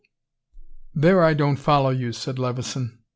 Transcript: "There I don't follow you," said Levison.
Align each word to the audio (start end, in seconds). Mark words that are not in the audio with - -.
"There 0.95 1.21
I 1.23 1.35
don't 1.35 1.57
follow 1.57 1.91
you," 1.91 2.11
said 2.11 2.39
Levison. 2.39 3.03